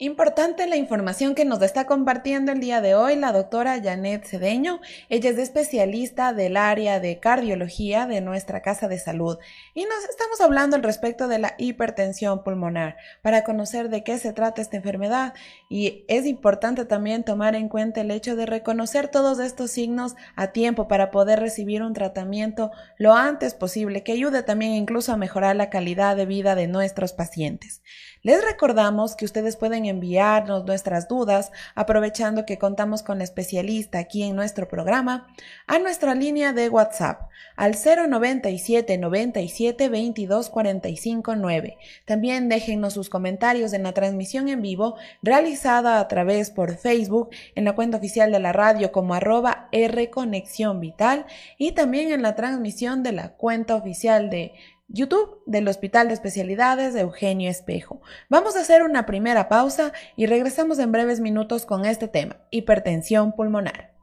Importante 0.01 0.69
la 0.69 0.77
información 0.77 1.35
que 1.35 1.45
nos 1.45 1.61
está 1.61 1.85
compartiendo 1.85 2.53
el 2.53 2.61
día 2.61 2.81
de 2.81 2.95
hoy 2.95 3.17
la 3.17 3.33
doctora 3.33 3.83
Janet 3.83 4.25
Cedeño. 4.25 4.81
Ella 5.09 5.31
es 5.31 5.39
especialista 5.39 6.33
del 6.33 6.57
área 6.57 7.01
de 7.01 7.19
cardiología 7.19 8.07
de 8.07 8.21
nuestra 8.21 8.63
Casa 8.63 8.87
de 8.87 9.01
Salud 9.01 9.39
y 9.75 9.83
nos 9.87 10.05
estamos 10.09 10.41
hablando 10.41 10.77
al 10.77 10.85
respecto 10.85 11.27
de 11.27 11.41
la 11.41 11.57
hipertensión 11.59 12.45
pulmonar 12.45 12.97
para 13.23 13.43
conocer 13.43 13.89
de 13.89 14.05
qué 14.05 14.19
se 14.19 14.33
trata 14.33 14.63
esta 14.63 14.77
enfermedad 14.77 15.35
y 15.69 16.05
es 16.07 16.27
importante 16.27 16.85
también 16.85 17.25
tomar 17.25 17.57
en 17.57 17.69
cuenta 17.69 18.03
el 18.03 18.13
hecho 18.13 18.37
de 18.37 18.47
reconocer 18.47 19.09
todos 19.09 19.41
estos 19.41 19.73
signos 19.73 20.15
a 20.37 20.53
tiempo 20.53 20.87
para 20.87 21.11
poder 21.11 21.41
recibir 21.41 21.83
un 21.83 21.93
tratamiento 21.93 22.71
lo 22.99 23.17
antes 23.17 23.55
posible 23.55 24.05
que 24.05 24.13
ayude 24.13 24.45
también 24.45 24.75
incluso 24.75 25.13
a 25.13 25.17
mejorar 25.17 25.57
la 25.57 25.71
calidad 25.71 26.15
de 26.15 26.27
vida 26.27 26.55
de 26.55 26.69
nuestros 26.69 27.13
pacientes. 27.13 27.83
Les 28.29 28.45
recordamos 28.45 29.17
que 29.17 29.25
ustedes 29.25 29.57
pueden 29.57 29.87
enviarnos 29.87 30.67
nuestras 30.67 31.09
dudas, 31.09 31.51
aprovechando 31.75 32.45
que 32.45 32.59
contamos 32.59 33.03
con 33.03 33.23
especialista 33.23 34.01
aquí 34.01 34.23
en 34.23 34.37
nuestro 34.37 34.69
programa, 34.69 35.29
a 35.67 35.79
nuestra 35.79 36.15
línea 36.15 36.53
de 36.53 36.69
WhatsApp 36.69 37.31
al 37.57 37.73
097 37.73 38.99
97 38.99 39.89
22 39.89 40.51
45 40.51 41.37
9. 41.37 41.79
También 42.05 42.51
déjennos 42.51 42.93
sus 42.93 43.09
comentarios 43.09 43.73
en 43.73 43.85
la 43.85 43.93
transmisión 43.93 44.51
en 44.51 44.61
vivo 44.61 44.97
realizada 45.23 45.99
a 45.99 46.07
través 46.07 46.51
por 46.51 46.77
Facebook 46.77 47.31
en 47.55 47.65
la 47.65 47.75
cuenta 47.75 47.97
oficial 47.97 48.31
de 48.31 48.41
la 48.41 48.53
radio 48.53 48.93
como 48.93 49.15
arroba 49.15 49.71
R 49.73 50.11
Conexión 50.11 50.81
Vital 50.81 51.25
y 51.57 51.73
también 51.73 52.13
en 52.13 52.21
la 52.21 52.37
transmisión 52.37 53.03
de 53.03 53.13
la 53.13 53.31
cuenta 53.31 53.75
oficial 53.75 54.29
de 54.29 54.53
YouTube 54.89 55.43
del 55.47 55.69
Hospital 55.69 56.09
de 56.09 56.15
Especialidades 56.15 56.95
de 56.95 57.01
Eugenio 57.01 57.51
Espejo. 57.51 58.01
Vamos 58.31 58.57
a 58.57 58.61
hacer 58.61 58.83
una 58.83 59.05
primera 59.05 59.49
pausa 59.49 59.93
y 60.17 60.27
regresamos 60.27 60.79
en 60.79 60.91
breves 60.91 61.21
minutos 61.21 61.67
con 61.67 61.85
este 61.85 62.09
tema, 62.09 62.39
hipertensión 62.51 63.33
pulmonar. 63.33 63.95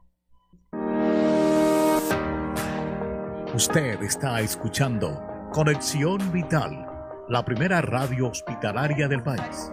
Usted 3.52 4.02
está 4.02 4.40
escuchando 4.40 5.22
Conexión 5.52 6.30
Vital, 6.30 6.86
la 7.28 7.44
primera 7.44 7.80
radio 7.80 8.28
hospitalaria 8.28 9.08
del 9.08 9.22
país. 9.22 9.72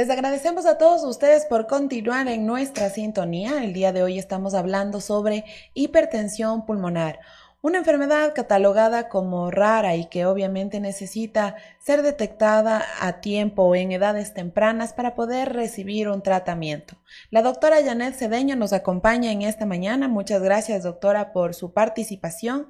Les 0.00 0.08
agradecemos 0.08 0.64
a 0.64 0.78
todos 0.78 1.04
ustedes 1.04 1.44
por 1.44 1.66
continuar 1.66 2.26
en 2.26 2.46
nuestra 2.46 2.88
sintonía. 2.88 3.62
El 3.62 3.74
día 3.74 3.92
de 3.92 4.02
hoy 4.02 4.18
estamos 4.18 4.54
hablando 4.54 4.98
sobre 5.02 5.44
hipertensión 5.74 6.64
pulmonar, 6.64 7.20
una 7.62 7.78
enfermedad 7.78 8.32
catalogada 8.34 9.08
como 9.08 9.50
rara 9.50 9.94
y 9.96 10.06
que 10.06 10.24
obviamente 10.24 10.80
necesita 10.80 11.56
ser 11.78 12.02
detectada 12.02 12.82
a 13.00 13.20
tiempo 13.20 13.64
o 13.64 13.74
en 13.74 13.92
edades 13.92 14.32
tempranas 14.32 14.94
para 14.94 15.14
poder 15.14 15.52
recibir 15.52 16.08
un 16.08 16.22
tratamiento. 16.22 16.96
La 17.30 17.42
doctora 17.42 17.84
Janet 17.84 18.14
Cedeño 18.14 18.56
nos 18.56 18.72
acompaña 18.72 19.30
en 19.30 19.42
esta 19.42 19.66
mañana. 19.66 20.08
Muchas 20.08 20.42
gracias, 20.42 20.84
doctora, 20.84 21.32
por 21.32 21.54
su 21.54 21.72
participación. 21.72 22.68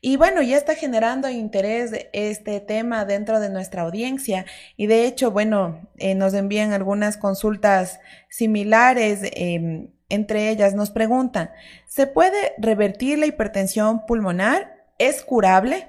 Y 0.00 0.16
bueno, 0.16 0.42
ya 0.42 0.56
está 0.56 0.74
generando 0.74 1.30
interés 1.30 1.92
este 2.12 2.58
tema 2.60 3.04
dentro 3.04 3.38
de 3.38 3.50
nuestra 3.50 3.82
audiencia. 3.82 4.44
Y 4.76 4.88
de 4.88 5.06
hecho, 5.06 5.30
bueno, 5.30 5.88
eh, 5.98 6.16
nos 6.16 6.34
envían 6.34 6.72
algunas 6.72 7.16
consultas 7.16 8.00
similares. 8.28 9.20
Eh, 9.22 9.88
entre 10.12 10.50
ellas 10.50 10.74
nos 10.74 10.90
preguntan, 10.90 11.50
¿se 11.86 12.06
puede 12.06 12.52
revertir 12.58 13.18
la 13.18 13.24
hipertensión 13.24 14.04
pulmonar? 14.06 14.84
¿Es 14.98 15.24
curable? 15.24 15.88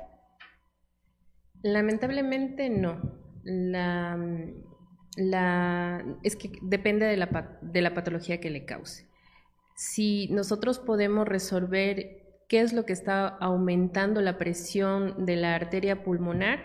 Lamentablemente 1.61 2.69
no. 2.69 3.01
La, 3.43 4.17
es 6.23 6.37
que 6.37 6.53
depende 6.61 7.05
de 7.05 7.17
la, 7.17 7.59
la 7.73 7.93
patología 7.93 8.39
que 8.39 8.49
le 8.49 8.63
cause. 8.63 9.09
Si 9.75 10.29
nosotros 10.29 10.79
podemos 10.79 11.27
resolver 11.27 12.45
qué 12.47 12.61
es 12.61 12.71
lo 12.71 12.85
que 12.85 12.93
está 12.93 13.27
aumentando 13.27 14.21
la 14.21 14.37
presión 14.37 15.25
de 15.25 15.35
la 15.35 15.53
arteria 15.53 16.01
pulmonar, 16.05 16.63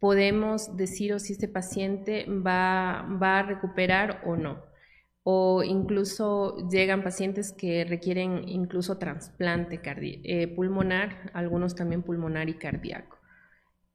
podemos 0.00 0.74
decir 0.78 1.20
si 1.20 1.34
este 1.34 1.48
paciente 1.48 2.24
va 2.26 3.00
a 3.00 3.42
recuperar 3.42 4.22
o 4.24 4.36
no 4.36 4.71
o 5.24 5.62
incluso 5.62 6.68
llegan 6.68 7.02
pacientes 7.02 7.52
que 7.52 7.84
requieren 7.84 8.48
incluso 8.48 8.98
trasplante 8.98 9.80
eh, 10.24 10.48
pulmonar, 10.48 11.30
algunos 11.32 11.74
también 11.74 12.02
pulmonar 12.02 12.48
y 12.48 12.54
cardíaco. 12.54 13.18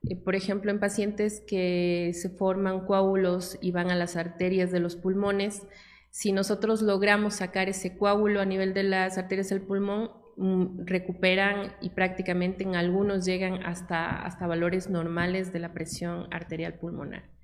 Eh, 0.04 0.16
por 0.16 0.36
ejemplo, 0.36 0.72
en 0.72 0.80
pacientes 0.80 1.44
que 1.46 2.12
se 2.14 2.30
forman 2.30 2.86
coágulos 2.86 3.58
y 3.62 3.72
van 3.72 3.92
a 3.92 3.96
las 3.96 4.16
arterias 4.16 4.72
de 4.72 4.80
los 4.80 4.96
pulmones, 4.96 5.68
si 6.12 6.32
nosotros 6.32 6.82
logramos 6.82 7.36
sacar 7.36 7.68
ese 7.68 7.98
coágulo 7.98 8.40
a 8.40 8.46
nivel 8.46 8.74
de 8.74 8.84
las 8.84 9.18
arterias 9.18 9.50
del 9.50 9.62
pulmón, 9.62 10.12
mm, 10.38 10.86
recuperan 10.86 11.74
y 11.82 11.90
prácticamente 11.90 12.64
en 12.64 12.76
algunos 12.76 13.26
llegan 13.26 13.64
hasta, 13.66 14.24
hasta 14.24 14.48
valores 14.48 14.90
normales 14.90 15.52
de 15.52 15.60
la 15.60 15.74
presión 15.74 16.28
arterial 16.32 16.76
pulmonar 16.76 17.37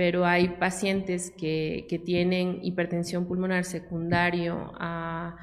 pero 0.00 0.24
hay 0.24 0.48
pacientes 0.48 1.30
que, 1.30 2.00
tienen 2.06 2.60
hipertensión 2.62 3.26
pulmonar 3.26 3.64
secundario 3.64 4.72
a, 4.78 5.36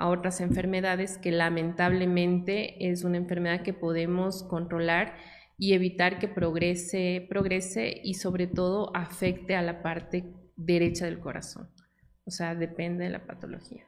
otras 0.00 0.40
enfermedades 0.40 1.18
que 1.18 1.30
lamentablemente 1.30 2.90
es 2.90 3.04
una 3.04 3.16
enfermedad 3.16 3.62
que 3.62 3.72
podemos 3.72 4.42
controlar 4.42 5.14
y 5.56 5.74
evitar 5.74 6.18
que 6.18 6.26
progrese, 6.26 7.24
progrese 7.28 8.00
y 8.02 8.14
sobre 8.14 8.48
todo 8.48 8.90
afecte 8.96 9.54
a 9.54 9.62
la 9.62 9.82
parte 9.82 10.24
derecha 10.56 11.04
del 11.04 11.20
corazón. 11.20 11.68
O 12.26 12.32
sea, 12.32 12.56
depende 12.56 13.04
de 13.04 13.10
la 13.10 13.24
patología. 13.24 13.84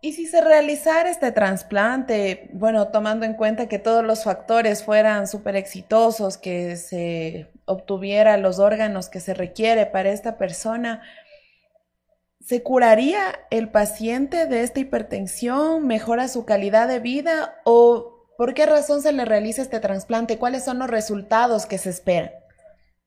Y 0.00 0.12
si 0.12 0.26
se 0.26 0.40
realizara 0.40 1.10
este 1.10 1.32
trasplante, 1.32 2.50
bueno, 2.52 2.88
tomando 2.88 3.26
en 3.26 3.34
cuenta 3.34 3.66
que 3.68 3.80
todos 3.80 4.04
los 4.04 4.22
factores 4.22 4.84
fueran 4.84 5.26
súper 5.26 5.56
exitosos, 5.56 6.38
que 6.38 6.76
se 6.76 7.50
obtuviera 7.64 8.36
los 8.36 8.60
órganos 8.60 9.08
que 9.08 9.18
se 9.18 9.34
requiere 9.34 9.86
para 9.86 10.10
esta 10.10 10.38
persona, 10.38 11.02
¿se 12.40 12.62
curaría 12.62 13.40
el 13.50 13.70
paciente 13.70 14.46
de 14.46 14.62
esta 14.62 14.78
hipertensión? 14.78 15.84
¿Mejora 15.84 16.28
su 16.28 16.44
calidad 16.44 16.86
de 16.86 17.00
vida? 17.00 17.56
¿O 17.64 18.24
por 18.38 18.54
qué 18.54 18.66
razón 18.66 19.02
se 19.02 19.12
le 19.12 19.24
realiza 19.24 19.62
este 19.62 19.80
trasplante? 19.80 20.38
¿Cuáles 20.38 20.64
son 20.64 20.78
los 20.78 20.88
resultados 20.88 21.66
que 21.66 21.78
se 21.78 21.90
esperan? 21.90 22.30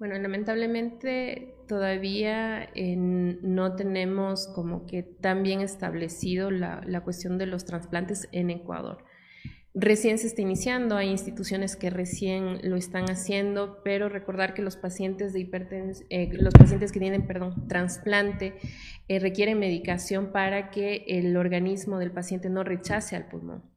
Bueno, 0.02 0.18
lamentablemente 0.18 1.54
todavía 1.68 2.72
no 2.76 3.76
tenemos 3.76 4.48
como 4.48 4.88
que 4.88 5.04
tan 5.04 5.44
bien 5.44 5.62
establecido 5.62 6.50
la, 6.50 7.02
cuestión 7.04 7.38
de 7.38 7.46
los 7.46 7.66
trasplantes 7.66 8.28
en 8.32 8.50
Ecuador. 8.50 9.06
Recién 9.76 10.18
se 10.18 10.26
está 10.26 10.42
iniciando, 10.42 10.98
hay 10.98 11.10
instituciones 11.10 11.76
que 11.76 11.92
recién 11.92 12.68
lo 12.68 12.78
están 12.78 13.12
haciendo, 13.12 13.84
pero 13.84 14.10
recordar 14.10 14.56
que 14.56 14.64
los 14.64 14.76
pacientes 14.76 15.34
de 15.34 15.48
eh, 16.10 16.30
los 16.32 16.56
pacientes 16.56 16.92
que 16.92 17.00
tienen, 17.00 17.28
perdón, 17.28 17.68
trasplante 17.68 18.56
eh, 19.08 19.20
requieren 19.20 19.60
medicación 19.60 20.32
para 20.32 20.72
que 20.72 21.06
el 21.10 21.38
organismo 21.38 22.00
del 22.00 22.10
paciente 22.10 22.50
no 22.50 22.64
rechace 22.64 23.16
al 23.16 23.28
pulmón. 23.28 23.71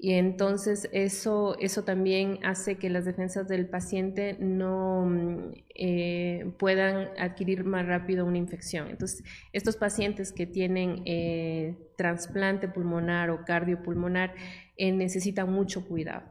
Y 0.00 0.12
entonces 0.12 0.88
eso, 0.92 1.58
eso 1.58 1.82
también 1.82 2.38
hace 2.44 2.76
que 2.78 2.88
las 2.88 3.04
defensas 3.04 3.48
del 3.48 3.68
paciente 3.68 4.36
no 4.38 5.06
mm, 5.06 5.52
eh, 5.74 6.52
puedan 6.56 7.08
adquirir 7.18 7.64
más 7.64 7.84
rápido 7.84 8.24
una 8.24 8.38
infección. 8.38 8.88
Entonces, 8.90 9.24
estos 9.52 9.76
pacientes 9.76 10.32
que 10.32 10.46
tienen 10.46 11.02
eh, 11.04 11.76
trasplante 11.96 12.68
pulmonar 12.68 13.30
o 13.30 13.44
cardiopulmonar 13.44 14.34
eh, 14.76 14.92
necesitan 14.92 15.52
mucho 15.52 15.84
cuidado. 15.88 16.30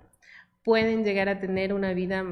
Pueden 0.64 1.04
llegar 1.04 1.28
a 1.28 1.42
tener 1.42 1.74
una 1.74 1.94
vida 1.94 2.24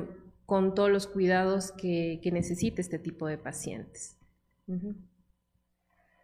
con 0.45 0.73
todos 0.73 0.89
los 0.89 1.05
cuidados 1.05 1.73
que, 1.73 2.21
que 2.23 2.31
necesita 2.31 2.79
este 2.79 2.97
tipo 2.97 3.27
de 3.27 3.37
pacientes. 3.37 4.17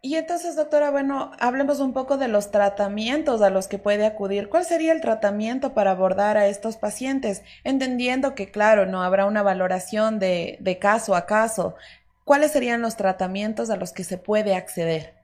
Y 0.03 0.15
entonces, 0.15 0.55
doctora, 0.55 0.89
bueno, 0.89 1.31
hablemos 1.39 1.79
un 1.79 1.93
poco 1.93 2.17
de 2.17 2.27
los 2.27 2.49
tratamientos 2.49 3.43
a 3.43 3.51
los 3.51 3.67
que 3.67 3.77
puede 3.77 4.03
acudir. 4.03 4.49
¿Cuál 4.49 4.65
sería 4.65 4.93
el 4.93 5.01
tratamiento 5.01 5.75
para 5.75 5.91
abordar 5.91 6.37
a 6.37 6.47
estos 6.47 6.77
pacientes? 6.77 7.43
Entendiendo 7.63 8.33
que, 8.33 8.49
claro, 8.49 8.87
no 8.87 9.03
habrá 9.03 9.27
una 9.27 9.43
valoración 9.43 10.17
de, 10.17 10.57
de 10.59 10.79
caso 10.79 11.15
a 11.15 11.27
caso. 11.27 11.75
¿Cuáles 12.23 12.51
serían 12.51 12.81
los 12.81 12.97
tratamientos 12.97 13.69
a 13.69 13.75
los 13.75 13.91
que 13.93 14.03
se 14.03 14.17
puede 14.17 14.55
acceder? 14.55 15.21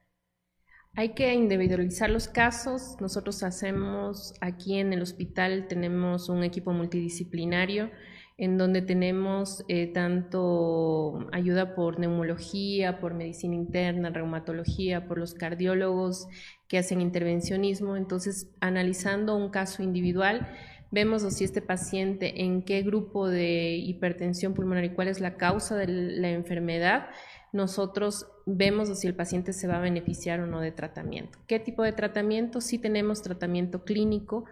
Hay 0.93 1.09
que 1.15 1.33
individualizar 1.33 2.11
los 2.11 2.27
casos. 2.27 2.97
Nosotros 2.99 3.41
hacemos 3.41 4.35
aquí 4.41 4.77
en 4.77 4.93
el 4.93 5.01
hospital, 5.01 5.67
tenemos 5.67 6.29
un 6.29 6.43
equipo 6.43 6.71
multidisciplinario 6.71 7.89
en 8.37 8.57
donde 8.57 8.81
tenemos 8.81 9.65
eh, 9.67 9.87
tanto 9.87 11.27
ayuda 11.31 11.73
por 11.73 11.99
neumología, 11.99 12.99
por 12.99 13.13
medicina 13.13 13.55
interna, 13.55 14.11
reumatología, 14.11 15.07
por 15.07 15.17
los 15.17 15.33
cardiólogos 15.33 16.27
que 16.67 16.77
hacen 16.77 17.01
intervencionismo. 17.01 17.97
Entonces, 17.97 18.49
analizando 18.59 19.35
un 19.35 19.49
caso 19.49 19.81
individual, 19.81 20.47
vemos 20.91 21.23
si 21.33 21.43
este 21.43 21.61
paciente 21.61 22.43
en 22.43 22.61
qué 22.61 22.83
grupo 22.83 23.27
de 23.27 23.75
hipertensión 23.75 24.53
pulmonar 24.53 24.85
y 24.85 24.93
cuál 24.93 25.07
es 25.07 25.19
la 25.19 25.35
causa 25.35 25.75
de 25.75 25.87
la 25.87 26.29
enfermedad 26.29 27.07
nosotros 27.51 28.27
vemos 28.47 28.97
si 28.97 29.07
el 29.07 29.13
paciente 29.13 29.53
se 29.53 29.67
va 29.67 29.77
a 29.77 29.81
beneficiar 29.81 30.39
o 30.39 30.47
no 30.47 30.61
de 30.61 30.71
tratamiento. 30.71 31.37
¿Qué 31.47 31.59
tipo 31.59 31.83
de 31.83 31.91
tratamiento? 31.91 32.61
Sí 32.61 32.79
tenemos 32.79 33.21
tratamiento 33.21 33.83
clínico. 33.83 34.45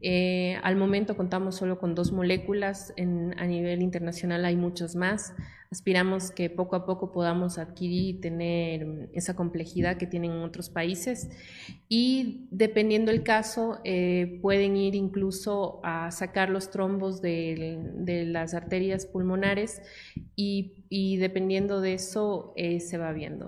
Eh, 0.00 0.56
al 0.62 0.76
momento 0.76 1.16
contamos 1.16 1.56
solo 1.56 1.78
con 1.80 1.96
dos 1.96 2.12
moléculas, 2.12 2.94
a 2.96 3.46
nivel 3.46 3.82
internacional 3.82 4.44
hay 4.44 4.56
muchas 4.56 4.94
más. 4.94 5.34
Aspiramos 5.72 6.32
que 6.32 6.50
poco 6.50 6.74
a 6.74 6.84
poco 6.84 7.12
podamos 7.12 7.56
adquirir 7.58 8.16
y 8.16 8.20
tener 8.20 9.08
esa 9.12 9.36
complejidad 9.36 9.98
que 9.98 10.06
tienen 10.06 10.32
en 10.32 10.42
otros 10.42 10.68
países 10.68 11.30
y 11.88 12.48
dependiendo 12.50 13.12
el 13.12 13.22
caso 13.22 13.78
eh, 13.84 14.40
pueden 14.42 14.76
ir 14.76 14.96
incluso 14.96 15.78
a 15.84 16.10
sacar 16.10 16.50
los 16.50 16.72
trombos 16.72 17.22
de, 17.22 18.26
las 18.26 18.54
arterias 18.54 19.06
pulmonares 19.06 19.80
y, 20.34 21.16
dependiendo 21.18 21.80
de 21.80 21.94
eso 21.94 22.52
eh, 22.56 22.80
se 22.80 22.98
va 22.98 23.12
viendo. 23.12 23.39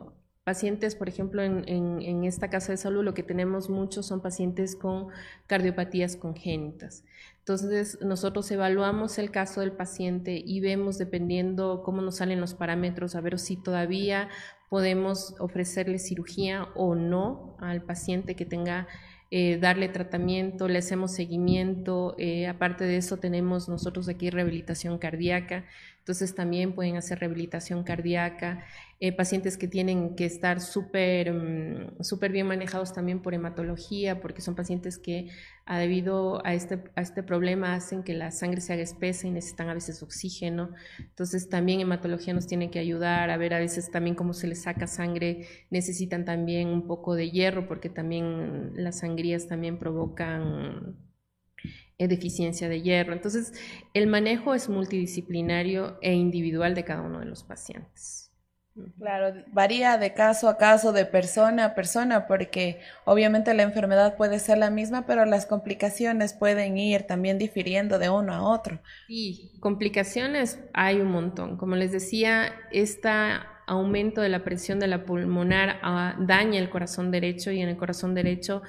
Pacientes, 0.45 0.97
por 0.97 1.09
ejemplo, 1.09 1.41
en, 1.43 1.69
en, 1.69 2.25
esta 2.25 2.51
casa 2.51 2.73
de 2.73 2.77
salud 2.77 3.05
lo 3.05 3.15
que 3.15 3.23
tenemos 3.23 3.71
muchos 3.71 4.07
son 4.07 4.21
pacientes 4.21 4.75
con 4.75 5.07
cardiopatías 5.47 6.17
congénitas. 6.17 7.05
Entonces, 7.39 7.99
nosotros 8.01 8.51
evaluamos 8.51 9.19
el 9.19 9.31
caso 9.31 9.61
del 9.61 9.71
paciente 9.71 10.43
y 10.45 10.61
vemos, 10.61 10.99
dependiendo 10.99 11.83
cómo 11.85 12.03
nos 12.03 12.17
salen 12.17 12.41
los 12.41 12.55
parámetros, 12.55 13.15
a 13.15 13.21
ver 13.21 13.39
si 13.39 13.57
todavía 13.57 14.29
podemos 14.69 15.37
ofrecerle 15.39 16.01
cirugía 16.01 16.69
o 16.75 16.97
no 16.97 17.57
al 17.61 17.83
paciente 17.83 18.35
que 18.35 18.45
tenga 18.45 18.89
eh, 19.35 19.57
darle 19.57 19.89
tratamiento, 19.89 20.69
le 20.69 20.79
hacemos 20.79 21.13
seguimiento, 21.13 22.15
eh, 22.19 22.47
aparte 22.49 22.85
de 22.85 22.99
eso 22.99 23.17
tenemos 23.17 23.67
nosotros 23.67 24.07
aquí 24.11 24.29
rehabilitación 24.29 24.99
cardíaca, 24.99 25.65
entonces 26.03 26.35
también 26.35 26.75
pueden 26.75 26.97
hacer 26.97 27.21
rehabilitación 27.21 27.85
cardíaca, 27.85 28.65
eh, 28.99 29.13
pacientes 29.13 29.57
que 29.57 29.69
tienen 29.69 30.17
que 30.17 30.25
estar 30.25 30.59
mm, 30.59 32.03
súper 32.03 32.33
bien 32.33 32.49
manejados 32.49 32.93
también 32.93 33.23
por 33.23 33.35
hematología, 33.35 34.21
porque 34.21 34.41
son 34.41 34.57
pacientes 34.57 34.99
que 34.99 35.29
ah, 35.65 35.79
debido 35.79 36.45
a 36.45 36.55
este, 36.55 36.83
a 36.97 37.03
este 37.03 37.23
problema 37.23 37.75
hacen 37.75 38.03
que 38.03 38.15
la 38.15 38.33
sangre 38.33 38.61
se 38.61 38.73
haga 38.73 38.83
espesa 38.83 39.29
y 39.29 39.31
necesitan 39.31 39.69
a 39.69 39.75
veces 39.75 40.03
oxígeno. 40.03 40.71
Entonces 40.99 41.49
también 41.49 41.79
hematología 41.81 42.35
nos 42.35 42.49
tiene 42.49 42.69
que 42.73 42.81
ayudar 42.81 43.31
a 43.31 43.37
ver 43.37 43.55
a 43.55 43.61
veces 43.61 43.93
también 43.93 44.17
cómo 44.17 44.33
se 44.33 44.49
les 44.49 44.63
saca 44.63 44.89
sangre, 44.89 45.47
necesitan 45.71 46.25
también 46.25 46.67
un 46.67 46.89
poco 46.89 47.15
de 47.15 47.31
hierro 47.31 47.69
porque 47.69 47.91
también 47.91 48.73
las 48.75 48.99
sangrías 48.99 49.47
también 49.47 49.79
provocan 49.79 50.97
deficiencia 52.09 52.69
de 52.69 52.83
hierro. 52.83 53.13
Entonces, 53.13 53.53
el 53.95 54.07
manejo 54.07 54.55
es 54.55 54.69
multidisciplinario 54.69 55.99
e 56.03 56.15
individual 56.15 56.75
de 56.75 56.85
cada 56.85 57.03
uno 57.03 57.21
de 57.21 57.27
los 57.27 57.43
pacientes. 57.45 58.23
Claro, 58.99 59.35
varía 59.53 59.99
de 59.99 60.15
caso 60.15 60.49
a 60.49 60.57
caso, 60.57 60.93
de 60.93 61.05
persona 61.05 61.67
a 61.67 61.75
persona, 61.75 62.27
porque 62.27 62.81
obviamente 63.05 63.53
la 63.53 63.65
enfermedad 63.65 64.17
puede 64.17 64.39
ser 64.39 64.57
la 64.57 64.71
misma, 64.71 65.05
pero 65.07 65.27
las 65.27 65.45
complicaciones 65.45 66.33
pueden 66.33 66.79
ir 66.79 67.03
también 67.03 67.39
difiriendo 67.39 67.99
de 67.99 68.09
uno 68.09 68.33
a 68.33 68.43
otro. 68.43 68.81
Sí, 69.09 69.53
complicaciones 69.61 70.59
hay 70.73 71.01
un 71.01 71.11
montón. 71.11 71.59
Como 71.59 71.77
les 71.77 71.93
decía, 71.93 72.55
este 72.71 73.11
aumento 73.67 74.23
de 74.23 74.31
la 74.31 74.43
presión 74.43 74.81
de 74.81 74.87
la 74.87 75.05
pulmonar 75.05 75.79
ah, 75.83 76.17
daña 76.19 76.59
el 76.59 76.71
corazón 76.71 77.11
derecho 77.11 77.51
y 77.51 77.61
en 77.61 77.69
el 77.69 77.77
corazón 77.77 78.15
derecho 78.15 78.63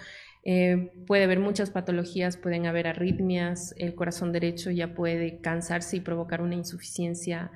eh, 0.43 0.91
puede 1.08 1.23
haber 1.23 1.39
muchas 1.39 1.69
patologías, 1.69 2.38
pueden 2.38 2.65
haber 2.65 2.88
arritmias, 2.88 3.73
el 3.77 3.95
corazón 3.95 4.32
derecho 4.32 4.71
ya 4.71 4.93
puede 4.93 5.39
cansarse 5.39 5.97
y 5.97 6.01
provocar 6.01 6.41
una 6.41 6.56
insuficiencia 6.56 7.51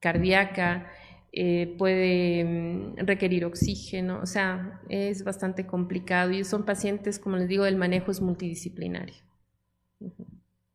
cardíaca. 0.00 0.86
Eh, 1.32 1.76
puede 1.78 2.44
mm, 2.44 3.06
requerir 3.06 3.44
oxígeno, 3.44 4.20
o 4.20 4.26
sea, 4.26 4.80
es 4.88 5.22
bastante 5.22 5.64
complicado 5.64 6.32
y 6.32 6.42
son 6.44 6.64
pacientes, 6.64 7.20
como 7.20 7.36
les 7.36 7.46
digo, 7.46 7.66
el 7.66 7.76
manejo 7.76 8.10
es 8.10 8.20
multidisciplinario. 8.20 9.22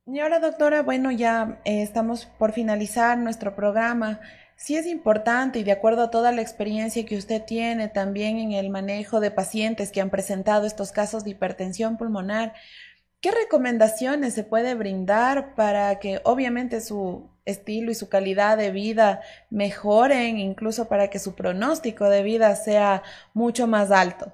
Y 0.07 0.19
ahora, 0.19 0.39
doctora, 0.39 0.83
bueno, 0.83 1.11
ya 1.11 1.61
eh, 1.65 1.81
estamos 1.81 2.25
por 2.25 2.53
finalizar 2.53 3.17
nuestro 3.17 3.55
programa. 3.55 4.21
Sí 4.55 4.75
es 4.75 4.85
importante 4.85 5.59
y 5.59 5.63
de 5.63 5.71
acuerdo 5.71 6.03
a 6.03 6.11
toda 6.11 6.31
la 6.31 6.41
experiencia 6.41 7.05
que 7.05 7.17
usted 7.17 7.43
tiene 7.43 7.87
también 7.87 8.37
en 8.37 8.53
el 8.53 8.69
manejo 8.69 9.19
de 9.19 9.31
pacientes 9.31 9.91
que 9.91 10.01
han 10.01 10.09
presentado 10.09 10.65
estos 10.65 10.91
casos 10.91 11.23
de 11.23 11.31
hipertensión 11.31 11.97
pulmonar, 11.97 12.53
¿qué 13.19 13.31
recomendaciones 13.31 14.33
se 14.33 14.43
puede 14.43 14.75
brindar 14.75 15.55
para 15.55 15.99
que 15.99 16.21
obviamente 16.23 16.79
su 16.79 17.29
estilo 17.45 17.91
y 17.91 17.95
su 17.95 18.09
calidad 18.09 18.57
de 18.57 18.71
vida 18.71 19.21
mejoren, 19.49 20.39
incluso 20.39 20.87
para 20.87 21.09
que 21.09 21.19
su 21.19 21.35
pronóstico 21.35 22.09
de 22.09 22.23
vida 22.23 22.55
sea 22.55 23.03
mucho 23.33 23.67
más 23.67 23.91
alto. 23.91 24.33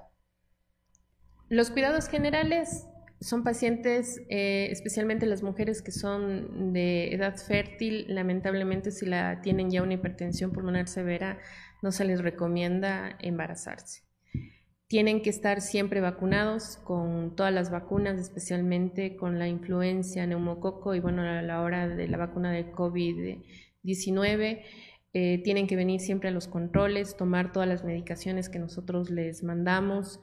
Los 1.48 1.70
cuidados 1.70 2.08
generales 2.08 2.86
son 3.22 3.44
pacientes, 3.44 4.20
eh, 4.28 4.68
especialmente 4.70 5.26
las 5.26 5.42
mujeres 5.42 5.82
que 5.82 5.92
son 5.92 6.72
de 6.72 7.14
edad 7.14 7.36
fértil, 7.36 8.06
lamentablemente 8.08 8.90
si 8.90 9.06
la 9.06 9.40
tienen 9.40 9.70
ya 9.70 9.82
una 9.82 9.94
hipertensión 9.94 10.52
pulmonar 10.52 10.88
severa, 10.88 11.38
no 11.82 11.92
se 11.92 12.04
les 12.04 12.20
recomienda 12.20 13.16
embarazarse 13.20 14.02
tienen 14.92 15.22
que 15.22 15.30
estar 15.30 15.62
siempre 15.62 16.02
vacunados 16.02 16.76
con 16.84 17.34
todas 17.34 17.50
las 17.50 17.70
vacunas, 17.70 18.20
especialmente 18.20 19.16
con 19.16 19.38
la 19.38 19.48
influencia, 19.48 20.26
neumococo 20.26 20.94
y 20.94 21.00
bueno, 21.00 21.22
a 21.22 21.40
la 21.40 21.62
hora 21.62 21.88
de 21.88 22.08
la 22.08 22.18
vacuna 22.18 22.52
de 22.52 22.70
COVID-19. 22.70 24.62
Eh, 25.14 25.42
tienen 25.44 25.66
que 25.66 25.76
venir 25.76 26.00
siempre 26.00 26.30
a 26.30 26.32
los 26.32 26.48
controles, 26.48 27.18
tomar 27.18 27.52
todas 27.52 27.68
las 27.68 27.84
medicaciones 27.84 28.48
que 28.48 28.58
nosotros 28.58 29.10
les 29.10 29.42
mandamos, 29.42 30.20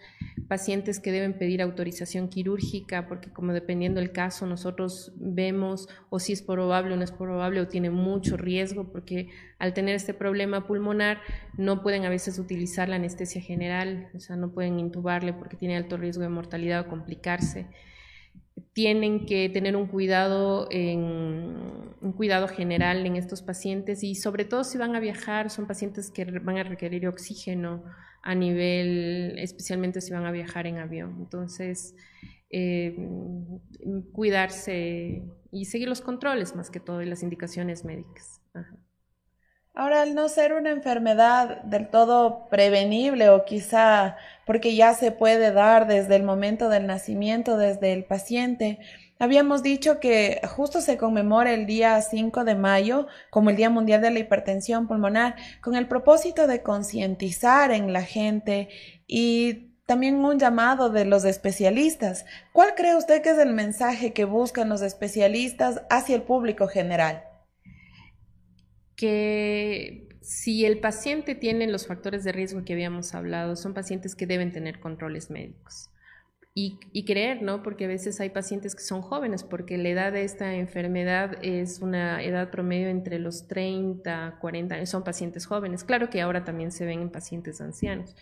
pacientes 0.47 0.99
que 0.99 1.12
deben 1.12 1.38
pedir 1.38 1.62
autorización 1.62 2.28
quirúrgica, 2.28 3.08
porque 3.08 3.30
como 3.30 3.54
dependiendo 3.54 3.99
del 3.99 4.12
caso, 4.12 4.47
nosotros 4.47 5.13
vemos 5.17 5.88
o 6.10 6.17
si 6.17 6.34
es 6.34 6.41
probable 6.41 6.95
o 6.95 6.97
no 6.97 7.04
es 7.04 7.12
probable 7.12 7.62
o 7.62 7.67
tiene 7.67 7.91
mucho 7.91 8.36
riesgo, 8.36 8.91
porque 8.91 9.30
al 9.60 9.75
tener 9.75 9.93
este 9.93 10.15
problema 10.15 10.65
pulmonar 10.65 11.19
no 11.56 11.84
pueden 11.84 12.06
a 12.06 12.10
veces 12.10 12.39
utilizar 12.39 12.89
la 12.89 12.95
anestesia 12.95 13.41
general, 13.41 14.10
o 14.15 14.19
sea, 14.19 14.38
no 14.38 14.52
pueden 14.52 14.80
intubarle 14.80 15.34
porque 15.34 15.56
tiene 15.56 15.78
alto 15.78 15.97
riesgo 15.97 16.23
de 16.23 16.30
mortalidad 16.30 16.88
o 16.88 16.89
complicarse. 16.89 17.67
Tienen 18.73 19.28
que 19.28 19.49
tener 19.49 19.75
un 19.75 19.86
cuidado, 19.86 20.67
un 22.01 22.13
cuidado 22.13 22.47
general 22.47 23.05
en 23.05 23.15
estos 23.15 23.41
pacientes 23.41 24.03
y 24.03 24.15
sobre 24.15 24.45
todo 24.45 24.63
si 24.63 24.77
van 24.77 24.95
a 24.95 24.99
viajar, 24.99 25.49
son 25.49 25.67
pacientes 25.67 26.12
que 26.12 26.25
van 26.25 26.57
a 26.57 26.63
requerir 26.63 27.07
oxígeno 27.07 27.83
a 28.23 28.35
nivel, 28.35 29.38
especialmente 29.39 30.01
si 30.01 30.12
van 30.12 30.25
a 30.25 30.31
viajar 30.31 30.67
en 30.67 30.77
avión. 30.77 31.15
Entonces, 31.19 31.95
eh, 32.49 32.95
cuidarse 34.12 35.23
y 35.51 35.65
seguir 35.65 35.88
los 35.88 36.01
controles 36.01 36.55
más 36.55 36.69
que 36.69 36.79
todo 36.79 37.01
y 37.01 37.05
las 37.05 37.23
indicaciones 37.23 37.85
médicas. 37.85 38.41
Ahora, 39.73 40.01
al 40.01 40.15
no 40.15 40.27
ser 40.27 40.53
una 40.53 40.71
enfermedad 40.71 41.62
del 41.63 41.89
todo 41.89 42.49
prevenible 42.49 43.29
o 43.29 43.45
quizá 43.45 44.17
porque 44.45 44.75
ya 44.75 44.93
se 44.93 45.12
puede 45.12 45.51
dar 45.53 45.88
desde 45.88 46.15
el 46.15 46.23
momento 46.23 46.69
del 46.69 46.88
nacimiento, 46.88 47.55
desde 47.55 47.93
el 47.93 48.03
paciente, 48.03 48.79
Habíamos 49.21 49.63
dicho 49.63 49.99
que 49.99 50.39
justo 50.47 50.79
se 50.79 50.97
conmemora 50.97 51.53
el 51.53 51.65
día 51.65 52.01
5 52.01 52.45
de 52.45 52.55
mayo 52.55 53.05
como 53.29 53.49
el 53.49 53.58
Día 53.58 53.69
Mundial 53.69 54.01
de 54.01 54.12
la 54.12 54.19
Hipertensión 54.19 54.88
Pulmonar 54.88 55.36
con 55.60 55.75
el 55.75 55.89
propósito 55.89 56.47
de 56.47 56.63
concientizar 56.63 57.71
en 57.71 57.91
la 57.91 58.03
gente 58.03 58.69
y 59.08 59.75
también 59.86 60.23
un 60.23 60.39
llamado 60.39 60.89
de 60.89 61.03
los 61.03 61.25
especialistas. 61.25 62.25
¿Cuál 62.53 62.75
cree 62.75 62.95
usted 62.95 63.21
que 63.21 63.32
es 63.32 63.38
el 63.39 63.51
mensaje 63.51 64.13
que 64.13 64.23
buscan 64.23 64.69
los 64.69 64.82
especialistas 64.82 65.82
hacia 65.89 66.15
el 66.15 66.21
público 66.21 66.69
general? 66.69 67.25
Que 68.95 70.08
si 70.21 70.65
el 70.65 70.79
paciente 70.79 71.36
tiene 71.36 71.67
los 71.67 71.88
factores 71.88 72.23
de 72.23 72.32
riesgo 72.32 72.63
que 72.63 72.71
habíamos 72.71 73.13
hablado, 73.13 73.58
son 73.58 73.73
pacientes 73.73 74.15
que 74.15 74.27
deben 74.27 74.53
tener 74.53 74.79
controles 74.79 75.29
médicos 75.29 75.88
y, 76.91 77.05
creer, 77.05 77.41
¿no? 77.41 77.63
Porque 77.63 77.85
a 77.85 77.87
veces 77.87 78.19
hay 78.19 78.29
pacientes 78.29 78.75
que 78.75 78.81
son 78.81 79.01
jóvenes, 79.01 79.43
porque 79.43 79.77
la 79.77 79.89
edad 79.89 80.11
de 80.11 80.23
esta 80.23 80.55
enfermedad 80.55 81.37
es 81.41 81.79
una 81.79 82.21
edad 82.23 82.49
promedio 82.49 82.89
entre 82.89 83.19
los 83.19 83.47
30, 83.47 84.37
40 84.41 84.75
años, 84.75 84.89
son 84.89 85.03
pacientes 85.03 85.45
jóvenes. 85.45 85.83
Claro 85.83 86.09
que 86.09 86.21
ahora 86.21 86.43
también 86.43 86.71
se 86.71 86.85
ven 86.85 87.01
en 87.01 87.09
pacientes 87.09 87.61
ancianos, 87.61 88.15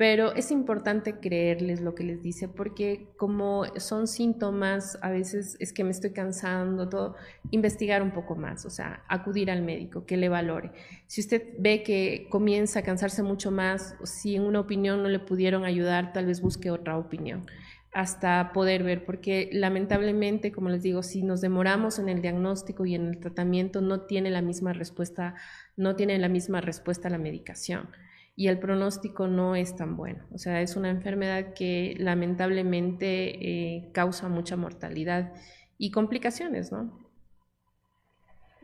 pero 0.00 0.34
es 0.34 0.50
importante 0.50 1.20
creerles 1.20 1.82
lo 1.82 1.94
que 1.94 2.04
les 2.04 2.22
dice 2.22 2.48
porque 2.48 3.08
como 3.18 3.66
son 3.76 4.06
síntomas, 4.06 4.98
a 5.02 5.10
veces 5.10 5.58
es 5.60 5.74
que 5.74 5.84
me 5.84 5.90
estoy 5.90 6.12
cansando, 6.12 7.16
investigar 7.50 8.02
un 8.02 8.12
poco 8.12 8.34
más, 8.34 8.64
o 8.64 8.70
sea, 8.70 9.04
acudir 9.08 9.50
al 9.50 9.60
médico, 9.60 10.06
que 10.06 10.16
le 10.16 10.30
valore. 10.30 10.72
Si 11.06 11.20
usted 11.20 11.42
ve 11.58 11.82
que 11.82 12.28
comienza 12.30 12.78
a 12.78 12.82
cansarse 12.82 13.22
mucho 13.22 13.50
más, 13.50 13.94
si 14.04 14.36
en 14.36 14.44
una 14.44 14.60
opinión 14.60 15.02
no 15.02 15.10
le 15.10 15.18
pudieron 15.18 15.66
ayudar, 15.66 16.14
tal 16.14 16.24
vez 16.24 16.40
busque 16.40 16.70
otra 16.70 16.96
opinión 16.96 17.44
hasta 17.92 18.52
poder 18.54 18.84
ver, 18.84 19.04
porque 19.04 19.50
lamentablemente, 19.52 20.50
como 20.50 20.70
les 20.70 20.82
digo, 20.82 21.02
si 21.02 21.22
nos 21.22 21.42
demoramos 21.42 21.98
en 21.98 22.08
el 22.08 22.22
diagnóstico 22.22 22.86
y 22.86 22.94
en 22.94 23.06
el 23.06 23.18
tratamiento, 23.18 23.82
no 23.82 24.00
tiene 24.06 24.30
la 24.30 24.40
misma 24.40 24.72
respuesta, 24.72 25.34
no 25.76 25.94
tiene 25.94 26.18
la 26.18 26.30
misma 26.30 26.62
respuesta 26.62 27.10
la 27.10 27.18
medicación 27.18 27.90
y 28.40 28.48
el 28.48 28.58
pronóstico 28.58 29.28
no 29.28 29.54
es 29.54 29.76
tan 29.76 29.98
bueno. 29.98 30.24
O 30.32 30.38
sea, 30.38 30.62
es 30.62 30.74
una 30.74 30.88
enfermedad 30.88 31.52
que 31.52 31.94
lamentablemente 31.98 33.36
eh, 33.36 33.90
causa 33.92 34.30
mucha 34.30 34.56
mortalidad 34.56 35.34
y 35.76 35.90
complicaciones, 35.90 36.72
¿no? 36.72 36.90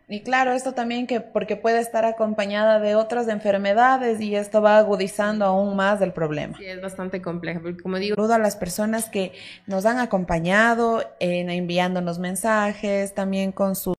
Y 0.09 0.23
claro, 0.23 0.53
esto 0.53 0.73
también 0.73 1.07
que 1.07 1.21
porque 1.21 1.57
puede 1.57 1.79
estar 1.81 2.07
acompañada 2.07 2.81
de 2.81 2.95
otras 2.95 3.29
enfermedades 3.29 4.19
y 4.23 4.35
esto 4.35 4.63
va 4.63 4.79
agudizando 4.79 5.45
aún 5.45 5.77
más 5.77 6.01
el 6.01 6.15
problema. 6.15 6.57
Sí, 6.57 6.65
es 6.65 6.81
bastante 6.81 7.21
complejo, 7.21 7.61
porque 7.61 7.83
como 7.83 7.99
digo... 7.99 8.15
Saludo 8.15 8.33
a 8.33 8.39
las 8.39 8.57
personas 8.57 9.11
que 9.11 9.33
nos 9.67 9.85
han 9.85 9.99
acompañado, 9.99 11.03
en 11.21 11.51
enviándonos 11.51 12.19
mensajes, 12.19 13.13
también 13.13 13.53
con 13.53 13.77
su 13.77 13.95